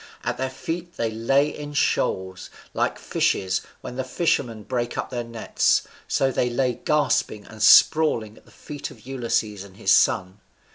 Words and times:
At 0.23 0.37
their 0.39 0.49
feet 0.49 0.97
they 0.97 1.11
lay 1.11 1.47
in 1.55 1.75
shoals: 1.75 2.49
like 2.73 2.97
fishes, 2.97 3.61
when 3.81 3.97
the 3.97 4.03
fishermen 4.03 4.63
break 4.63 4.97
up 4.97 5.11
their 5.11 5.23
nets, 5.23 5.83
so 6.07 6.31
they 6.31 6.49
lay 6.49 6.73
gasping 6.83 7.45
and 7.45 7.61
sprawling 7.61 8.35
at 8.35 8.45
the 8.45 8.49
feet 8.51 8.89
of 8.89 9.05
Ulysses 9.05 9.63
and 9.63 9.77
his 9.77 9.91
son. 9.91 10.39